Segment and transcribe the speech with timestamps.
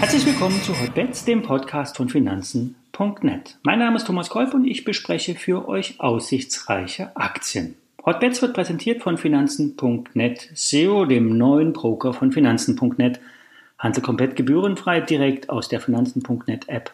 [0.00, 3.56] Herzlich willkommen zu Hotbets, dem Podcast von Finanzen.net.
[3.62, 7.76] Mein Name ist Thomas Kolb und ich bespreche für euch aussichtsreiche Aktien.
[8.04, 13.20] Hotbets wird präsentiert von Finanzen.net SEO, dem neuen Broker von Finanzen.net.
[13.78, 16.92] Handel komplett gebührenfrei direkt aus der Finanzen.net App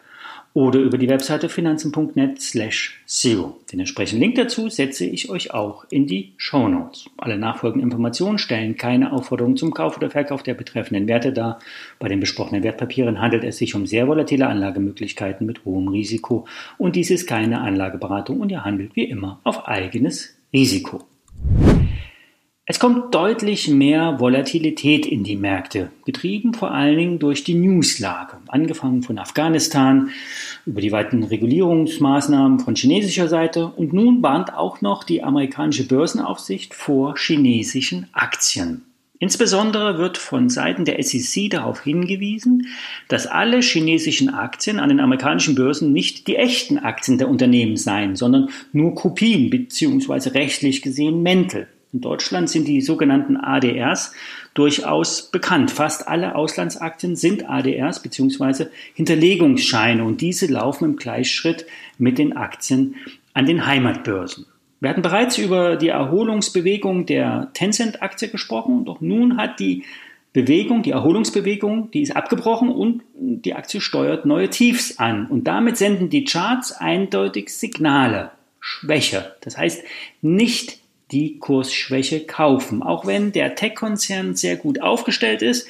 [0.53, 3.57] oder über die Webseite finanzen.net slash SEO.
[3.71, 7.05] Den entsprechenden Link dazu setze ich euch auch in die Show Notes.
[7.17, 11.59] Alle nachfolgenden Informationen stellen keine Aufforderung zum Kauf oder Verkauf der betreffenden Werte dar.
[11.97, 16.45] Bei den besprochenen Wertpapieren handelt es sich um sehr volatile Anlagemöglichkeiten mit hohem Risiko
[16.77, 21.01] und dies ist keine Anlageberatung und ihr handelt wie immer auf eigenes Risiko.
[22.65, 28.37] Es kommt deutlich mehr Volatilität in die Märkte, getrieben vor allen Dingen durch die Newslage,
[28.47, 30.11] angefangen von Afghanistan
[30.65, 36.73] über die weiten Regulierungsmaßnahmen von chinesischer Seite und nun warnt auch noch die amerikanische Börsenaufsicht
[36.73, 38.85] vor chinesischen Aktien.
[39.19, 42.67] Insbesondere wird von Seiten der SEC darauf hingewiesen,
[43.09, 48.15] dass alle chinesischen Aktien an den amerikanischen Börsen nicht die echten Aktien der Unternehmen seien,
[48.15, 50.29] sondern nur Kopien bzw.
[50.29, 51.67] rechtlich gesehen Mäntel.
[51.93, 54.13] In Deutschland sind die sogenannten ADRs
[54.55, 55.69] durchaus bekannt.
[55.69, 58.65] Fast alle Auslandsaktien sind ADRs bzw.
[58.95, 61.67] Hinterlegungsscheine und diese laufen im Gleichschritt
[61.99, 62.95] mit den Aktien
[63.33, 64.47] an den Heimatbörsen.
[64.79, 69.85] Wir hatten bereits über die Erholungsbewegung der Tencent-Aktie gesprochen, doch nun hat die
[70.33, 75.27] Bewegung, die Erholungsbewegung, die ist abgebrochen und die Aktie steuert neue Tiefs an.
[75.27, 78.31] Und damit senden die Charts eindeutig Signale.
[78.59, 79.35] Schwäche.
[79.41, 79.83] Das heißt,
[80.21, 80.82] nicht
[81.13, 82.81] die Kursschwäche kaufen.
[82.81, 85.67] Auch wenn der Tech-Konzern sehr gut aufgestellt ist,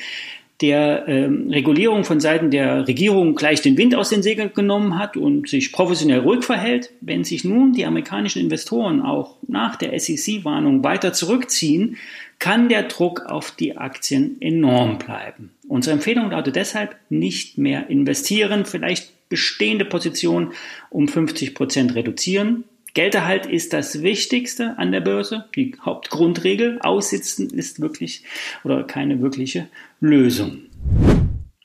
[0.61, 5.17] der ähm, Regulierung von Seiten der Regierung gleich den Wind aus den Segeln genommen hat
[5.17, 10.83] und sich professionell ruhig verhält, wenn sich nun die amerikanischen Investoren auch nach der SEC-Warnung
[10.83, 11.97] weiter zurückziehen,
[12.39, 15.51] kann der Druck auf die Aktien enorm bleiben.
[15.67, 20.53] Unsere Empfehlung lautet deshalb nicht mehr investieren, vielleicht bestehende Positionen
[20.89, 26.79] um 50 Prozent reduzieren, Gelderhalt ist das Wichtigste an der Börse, die Hauptgrundregel.
[26.81, 28.23] Aussitzen ist wirklich
[28.63, 29.67] oder keine wirkliche
[29.99, 30.59] Lösung.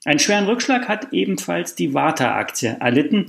[0.07, 3.27] Einen schweren Rückschlag hat ebenfalls die Warta-Aktie erlitten.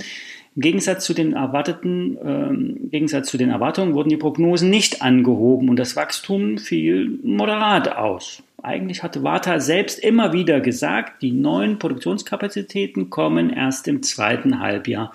[0.56, 5.02] Im Gegensatz zu den erwarteten, ähm, im Gegensatz zu den Erwartungen wurden die Prognosen nicht
[5.02, 8.44] angehoben und das Wachstum fiel moderat aus.
[8.64, 15.14] Eigentlich hatte Warta selbst immer wieder gesagt, die neuen Produktionskapazitäten kommen erst im zweiten Halbjahr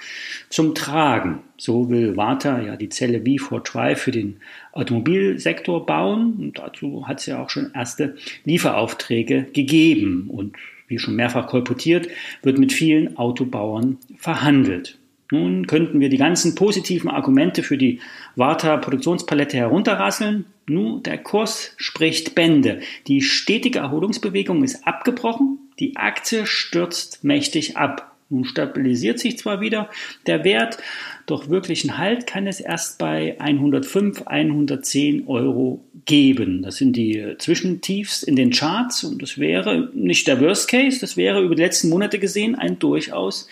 [0.48, 1.40] zum Tragen.
[1.56, 4.40] So will Warta ja die Zelle V4 für den
[4.72, 10.56] Automobilsektor bauen und dazu hat es ja auch schon erste Lieferaufträge gegeben und
[10.88, 12.08] wie schon mehrfach kolportiert,
[12.42, 14.98] wird mit vielen Autobauern verhandelt.
[15.30, 18.00] Nun könnten wir die ganzen positiven Argumente für die
[18.36, 20.44] Warta-Produktionspalette herunterrasseln.
[20.66, 22.80] Nun, der Kurs spricht Bände.
[23.06, 25.58] Die stetige Erholungsbewegung ist abgebrochen.
[25.78, 28.14] Die Aktie stürzt mächtig ab.
[28.30, 29.90] Nun stabilisiert sich zwar wieder
[30.26, 30.78] der Wert,
[31.26, 36.62] doch wirklichen Halt kann es erst bei 105, 110 Euro geben.
[36.62, 41.18] Das sind die Zwischentiefs in den Charts und das wäre nicht der Worst Case, das
[41.18, 43.46] wäre über die letzten Monate gesehen ein durchaus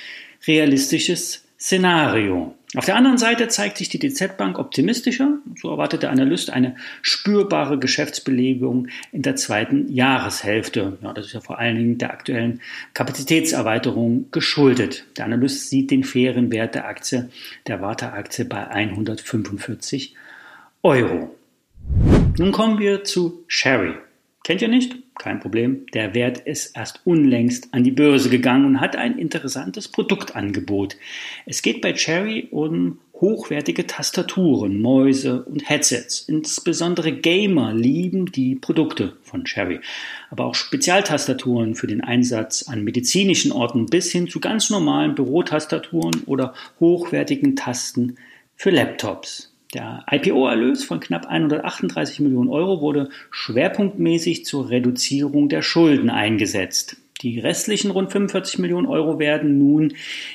[0.47, 2.55] realistisches Szenario.
[2.75, 5.39] Auf der anderen Seite zeigt sich die DZ Bank optimistischer.
[5.61, 10.97] So erwartet der Analyst eine spürbare Geschäftsbelegung in der zweiten Jahreshälfte.
[11.03, 12.63] Ja, das ist ja vor allen Dingen der aktuellen
[12.95, 15.05] Kapazitätserweiterung geschuldet.
[15.19, 17.29] Der Analyst sieht den fairen Wert der Aktie,
[17.67, 20.15] der Warta-Aktie bei 145
[20.83, 21.35] Euro.
[22.39, 23.93] Nun kommen wir zu Sherry.
[24.45, 24.97] Kennt ihr nicht?
[25.23, 25.87] Kein Problem.
[25.95, 30.97] Der Wert ist erst unlängst an die Börse gegangen und hat ein interessantes Produktangebot.
[31.47, 36.23] Es geht bei Cherry um hochwertige Tastaturen, Mäuse und Headsets.
[36.23, 39.79] Insbesondere Gamer lieben die Produkte von Cherry.
[40.31, 46.25] Aber auch Spezialtastaturen für den Einsatz an medizinischen Orten bis hin zu ganz normalen Bürotastaturen
[46.27, 48.17] oder hochwertigen Tasten
[48.57, 49.52] für Laptops.
[49.75, 56.99] Der IPO-Erlös von knapp 138 Millionen Euro wurde schwerpunktmäßig zur Reduzierung der Schulden eingesetzt.
[57.23, 59.95] Die restlichen rund 45 Millionen Euro werden nun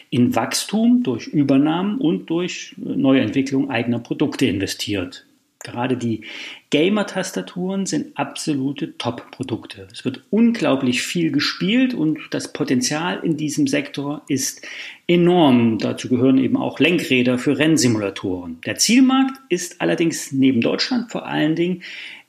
[0.09, 5.26] in Wachstum durch Übernahmen und durch Neuentwicklung eigener Produkte investiert.
[5.67, 6.21] Gerade die
[6.69, 9.89] Gamer-Tastaturen sind absolute Top-Produkte.
[9.91, 14.65] Es wird unglaublich viel gespielt und das Potenzial in diesem Sektor ist
[15.07, 15.77] enorm.
[15.77, 18.61] Dazu gehören eben auch Lenkräder für Rennsimulatoren.
[18.65, 21.83] Der Zielmarkt ist allerdings neben Deutschland vor allen Dingen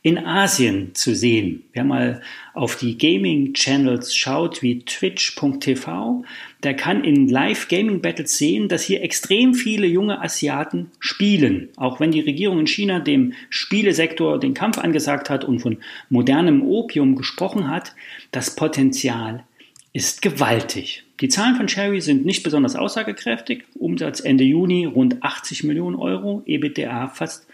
[0.09, 1.65] in Asien zu sehen.
[1.75, 2.23] Wer mal
[2.55, 6.25] auf die Gaming-Channels schaut wie twitch.tv,
[6.63, 11.69] der kann in Live-Gaming-Battles sehen, dass hier extrem viele junge Asiaten spielen.
[11.77, 15.77] Auch wenn die Regierung in China dem Spielesektor den Kampf angesagt hat und von
[16.09, 17.95] modernem Opium gesprochen hat,
[18.31, 19.45] das Potenzial
[19.93, 21.05] ist gewaltig.
[21.21, 23.65] Die Zahlen von Cherry sind nicht besonders aussagekräftig.
[23.75, 27.47] Umsatz Ende Juni rund 80 Millionen Euro, EBITDA fast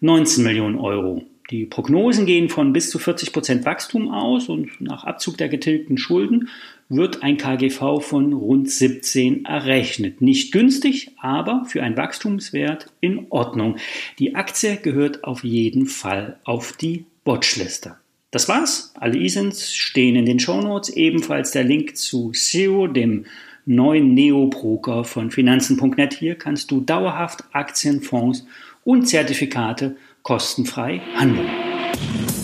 [0.00, 1.24] 19 Millionen Euro.
[1.52, 5.98] Die Prognosen gehen von bis zu 40 Prozent Wachstum aus und nach Abzug der getilgten
[5.98, 6.48] Schulden
[6.88, 10.22] wird ein KGV von rund 17 errechnet.
[10.22, 13.76] Nicht günstig, aber für einen Wachstumswert in Ordnung.
[14.18, 17.96] Die Aktie gehört auf jeden Fall auf die Watchliste.
[18.30, 18.94] Das war's.
[18.94, 20.88] Alle ISINs stehen in den Shownotes.
[20.88, 23.26] Ebenfalls der Link zu SEO, dem
[23.66, 26.14] neuen Neo-Broker von Finanzen.net.
[26.14, 28.46] Hier kannst du dauerhaft Aktien, Fonds
[28.84, 32.41] und Zertifikate kostenfrei handeln.